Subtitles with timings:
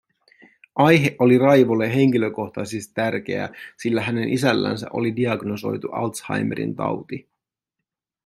[0.75, 7.29] Aihe oli Raivolle henkilökohtaisesti tärkeä, sillä hänen isällänsä oli diagnosoitu Alzheimerin tauti.